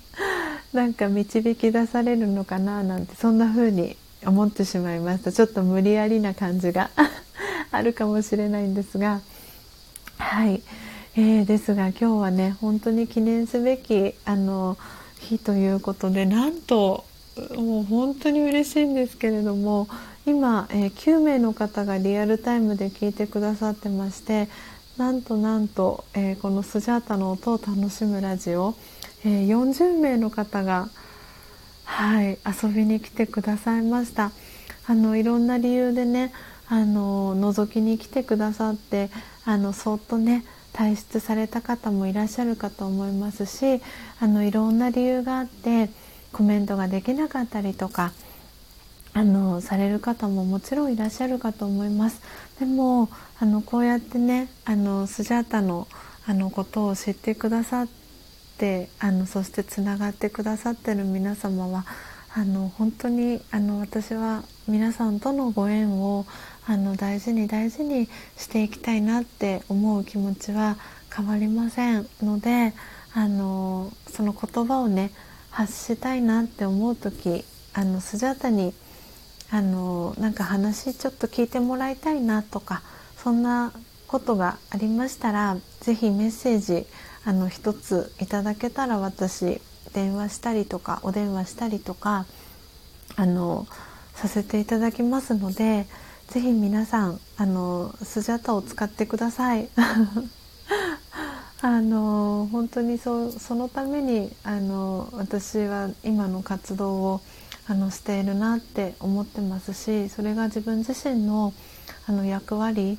[0.74, 5.32] なんか導き出されるのかななんてそんな風に思ってしまいました。
[5.32, 6.90] ちょっと無理やりな感じが
[7.72, 9.20] あるかもしれないんですが。
[10.18, 10.62] はい、
[11.16, 14.76] えー、ですが今日はね本当に記念すべきあの
[15.18, 17.06] 日ということでなんと
[17.56, 19.88] もう本当に嬉しいんですけれども
[20.26, 24.48] 今、えー、9名の方がリアルタイムで聞いてくださってまして
[24.96, 28.74] なんとなんと、えー、このスジャータの音を楽しむラジオ、
[29.26, 30.88] えー、40名の方が
[31.84, 34.32] はい遊びに来てくださいました。
[34.86, 36.32] あのいろんな理由でね
[36.68, 39.10] あの覗きに来てくださって
[39.44, 43.82] あのそっとね退出された方もいらっしゃるかと思いますし
[44.20, 45.90] あのいろんな理由があって
[46.32, 48.12] コメントができなかったりとか
[49.12, 52.20] あのされる方ももちろんいらっしゃるかと思います。
[52.60, 55.86] でもあのこうやってねあのスジャータの
[56.28, 57.88] あのことを知ってくださっ
[58.58, 61.84] てあのそしてつながってくださってる皆様は
[62.34, 66.26] あの本当にあの私は皆さんとのご縁を
[66.66, 70.76] あの大事に大事にしていきたいなって思う気持ちは
[71.14, 72.74] 変わりませんので
[73.14, 75.12] あのその言葉をね
[75.50, 78.74] 発したいなって思う時あのスジャータに
[79.50, 82.82] あのなんか話ちょっと聞いてもらいたいなとか
[83.26, 83.72] そんな
[84.06, 86.86] ことがありましたら是非メッセージ
[87.24, 89.60] あの一ついただけたら私
[89.92, 92.24] 電話したりとかお電話したりとか
[93.16, 93.66] あの
[94.14, 95.86] させていただきますので
[96.28, 99.68] ぜひ皆さんあのスジャタを使ってください。
[101.62, 107.20] あの本当にそそのためにあの私は今の活動を
[107.68, 111.52] あのしているなって思ってますしそれが自分自身の
[112.06, 112.98] あの役割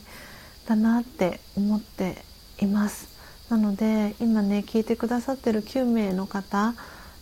[0.67, 2.17] だなって思って
[2.59, 3.07] います。
[3.49, 6.73] なので今ね聞いてくださってる9名の方、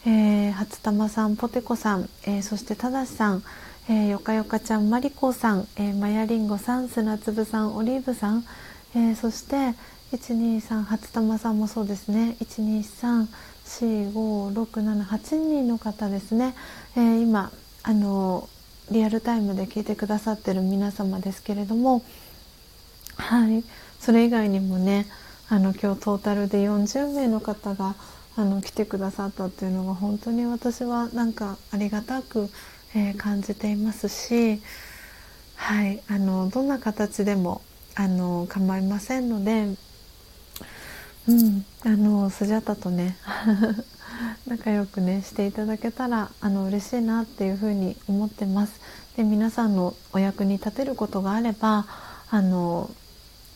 [0.08, 3.44] えー、初玉さんポテコさん、えー、そしてただしさん、
[3.88, 8.44] えー、よかよかちゃんまりこさん、えー、まやりんごさん砂粒さんオリーブさん、
[8.96, 9.76] えー、そして
[10.12, 12.38] 123初玉さんもそうですね。
[12.40, 13.28] 123
[13.66, 16.56] 45678人の方ですね、
[16.96, 17.52] えー、今
[17.84, 18.48] あの
[18.92, 22.04] リアルタイムで聞いてくださってる皆様ですけれども
[23.18, 23.64] はい。
[24.00, 25.08] それ以外にもね
[25.50, 27.96] あの今日トータルで40名の方が
[28.36, 32.50] あの来てくださったっていうのが本当に私はなんかありがたく、
[32.94, 34.62] えー、感じていますし、
[35.56, 37.62] はい、あのどんな形でも
[37.96, 39.76] あの構いませんので、
[41.28, 43.18] うん、あのスジャタとね
[44.46, 48.80] 仲良くねしていただけたらあの嬉しいなっていうふうに思ってます。
[49.18, 51.88] で皆さんのお役に立てることがあれば
[52.30, 52.90] あの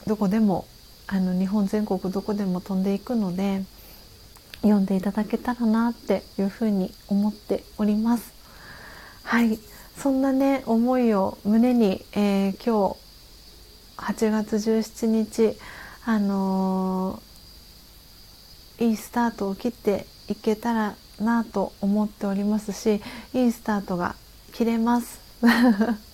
[0.08, 0.66] どこでも
[1.08, 3.64] あの日本全国どこでも飛んでいくので
[4.62, 8.32] 読んでいただけたらなっていうふうに思っております。
[9.24, 9.60] はい
[9.98, 13.10] そんなね思いを胸に、えー、今日
[13.98, 15.58] 8月17日
[16.06, 17.28] あのー、
[18.80, 23.01] いいスタートを切っていけたらなと思っておりますし
[23.34, 24.15] いいスタートが
[24.53, 25.19] 切れます。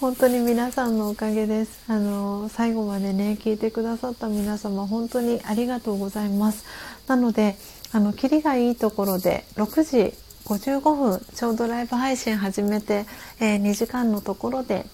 [0.00, 1.80] 本当に皆さんのおかげです。
[1.88, 6.64] あの最後までね聞いてくださった皆様本当にありがとうございます。
[7.06, 7.56] なので
[7.92, 10.14] あのキリがいいところで6時
[10.44, 13.06] 55分ちょうどライブ配信始めて、
[13.38, 14.86] えー、2時間のところで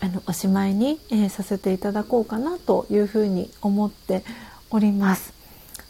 [0.00, 4.24] あのおしまいに、えー、させていただこうかなというふうに思って
[4.70, 5.43] おります。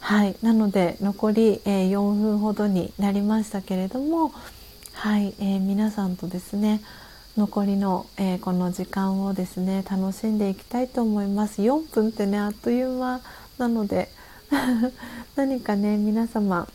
[0.05, 4.31] はい、なので残り、え、4分ほどになりましたけれども、
[4.93, 5.33] はい。
[5.39, 6.81] え、皆さんとですね
[7.35, 11.63] 残りの、え、この時間をですね楽しんでいきたいと思います。
[11.63, 13.19] 4分ってねあっという間
[13.57, 14.09] なので
[15.35, 16.67] 何かね皆様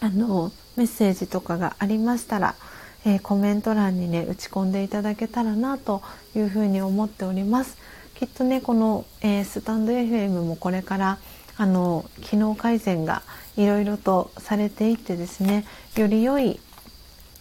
[0.00, 2.56] あのメッセージとかがありましたら、
[3.04, 6.02] えー、コメント欄にね打ち込んでいただけたらなと
[6.34, 7.76] いうふうに思っております。
[8.16, 11.18] きっとねこの、えー、スタンド FM もこれから
[11.56, 13.22] あの機能改善が
[13.56, 15.64] いろいろとされていってですね
[15.96, 16.60] より良い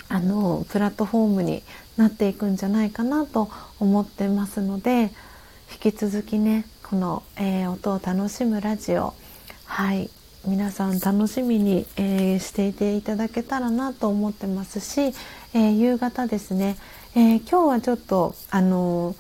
[0.10, 1.64] あのプラットフォームに
[1.98, 3.49] なっていくんじゃないかなと
[3.80, 5.11] 思ってますので
[5.84, 9.14] 引き続きねこの、えー、音を楽しむラジオ
[9.65, 10.10] はい
[10.45, 15.15] 皆さん楽しみに、えー、していていただけたらなと思ってますし、
[15.53, 16.76] えー、夕方ですね、
[17.15, 19.15] え今日はちょっとあの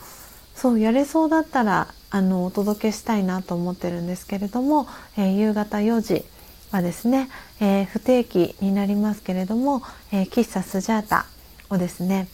[0.53, 4.87] そうやれそうだったらあのお届けしたいなと思ってるんですけれども、
[5.17, 6.23] えー、夕方4時
[6.69, 7.27] はですね、
[7.59, 9.81] えー、不定期になりますけれども、
[10.11, 11.25] えー、喫茶スジャータ
[11.71, 12.27] をですね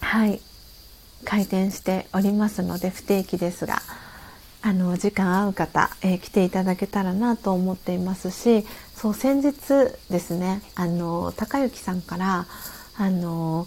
[0.00, 0.40] はい
[1.26, 3.82] 開店しておりますので不定期ですが
[4.62, 9.52] あの時間合う方、えー、来ていただけたらなと思っていますしそう先日
[10.08, 12.46] ですねあの高之さんから
[12.96, 13.66] あの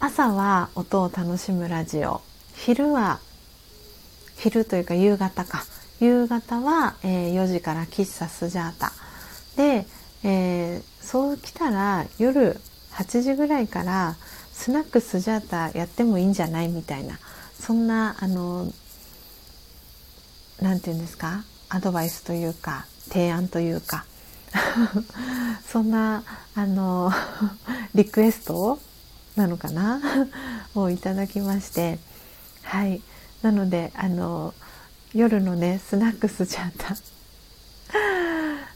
[0.00, 2.20] 朝は音を楽しむラジオ
[2.54, 3.20] 昼は
[4.40, 5.64] 昼というか夕方か。
[6.00, 8.90] 夕方は、えー、4時から喫茶スジャータ
[9.56, 9.86] で、
[10.22, 12.58] えー、そう来たら夜
[12.92, 14.16] 8時ぐらいから
[14.54, 17.18] スナックスジャータやってもいいんじゃないみたいな。
[17.58, 18.72] そんなあの
[20.62, 21.44] 何て言うんですか？
[21.68, 24.06] アドバイスというか提案というか。
[25.70, 27.12] そんなあの
[27.94, 28.78] リクエスト
[29.36, 30.00] なのかな？
[30.74, 31.98] をいただきまして。
[32.62, 33.02] はい。
[33.42, 34.54] なのであの
[35.14, 36.92] 夜のねスナックスちゃった。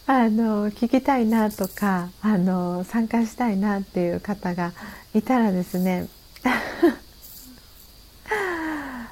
[0.07, 4.73] あの聞きたいなとかあの参加したいなっていう方が
[5.15, 6.09] いたらですね。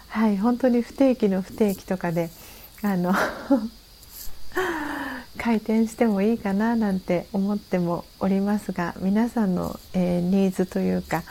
[0.09, 2.31] はい本当に不定期の不定期とかで
[2.83, 3.15] あの
[5.39, 11.23] 開店してもいいかななんて思ってもおりますが皆さんの、えー、ニーズというか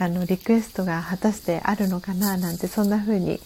[0.00, 3.38] あのリクエストが果たしてあるのかななんてそんな風に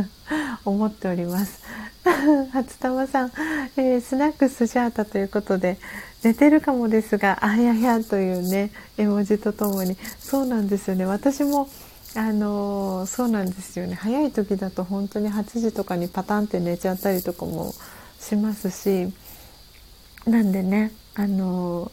[0.66, 1.62] 思っております。
[2.52, 3.32] 初玉さん、
[3.78, 5.78] えー、スナックスジャータということで
[6.22, 11.70] 寝てるかもですがあややというね絵文字とともにそうなんですよね私も
[12.14, 17.74] あのー、そうなんですよね早い時だと本当に8時とかにパタンって寝ちゃったりとかも
[18.20, 19.10] しますし
[20.26, 21.90] なんでねあの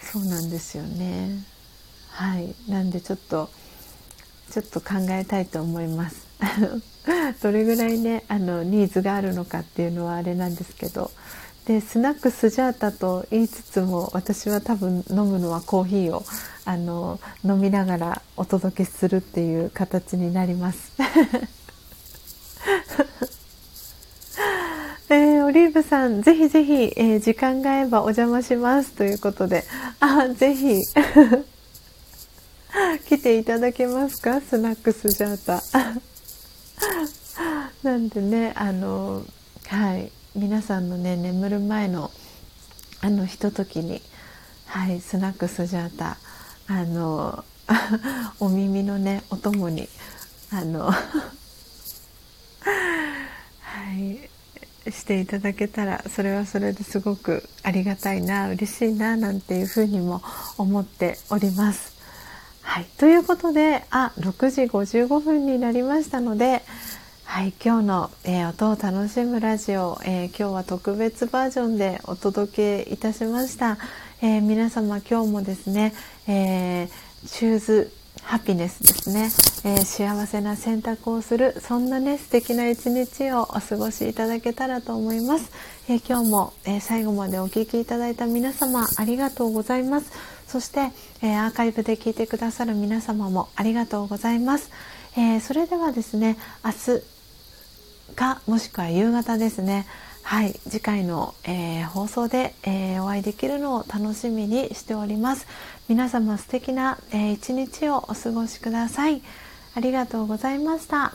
[0.00, 1.57] ー、そうなんですよね。
[2.18, 2.52] はい。
[2.68, 3.48] なんでちょっと
[4.50, 6.26] ちょっと考えたいと思います。
[7.40, 11.12] どれぐらいねあのニーズがあるのかっていうのはあれなんですけど。
[11.66, 16.24] でスナックスジャータと言いつつも私は多分飲むのはコーヒーを
[16.64, 20.92] あの飲みながらお届けするっていう形になります。
[25.10, 29.64] えー、オリーブさん、ぜひぜひ、えー、時間が合えばお邪魔しますということで、
[30.00, 30.82] あ、ぜひ、
[33.08, 34.40] 来ていただけますか？
[34.40, 35.62] スナックスジャータ。
[37.82, 39.24] なんでね、あの、
[39.66, 42.10] はい、皆さんのね、眠る前の、
[43.00, 44.02] あの、ひとときに、
[44.66, 46.18] はい、スナックスジャータ、
[46.66, 47.44] あの、
[48.40, 49.88] お耳のね、お供に、
[50.50, 50.94] あの、 は
[53.92, 54.28] い、
[54.90, 60.22] していただけたらそれはそれですごくありがたいな嬉しいななんていうふうにも
[60.56, 61.97] 思っております。
[62.68, 66.62] はい、ということであ6時55分になりましたので、
[67.24, 73.78] はい、今日の、えー、音を楽しむラジオ、えー、今日は特別バージョンでお届けいたしました。
[74.20, 75.94] えー、皆様今日もですね、
[76.26, 76.88] え
[77.26, 77.90] チューズ
[78.22, 79.30] ハピネスですね、
[79.64, 85.50] えー、幸せな選択をするそんなね素敵な一日をお過ごしいただけたらと思います、
[85.88, 90.37] えー、今日も、えー、最後までお聴きいただいた皆様ありがとうございます。
[90.48, 90.90] そして、
[91.22, 94.70] えアーカイブで聞いてくださる皆様もありがとうございます、
[95.16, 97.18] えそれではですね明日
[98.14, 99.86] かもしくは夕方ですね。
[100.22, 105.46] はい次回の、えー、放送で、えー、お会いできるのを楽しみにしております。
[105.88, 109.22] 皆様素敵な、えー、一日をお過ごしください。
[109.74, 111.14] ありがとうございました。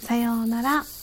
[0.00, 0.99] さようなら。